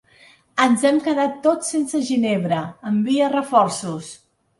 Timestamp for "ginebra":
2.07-2.63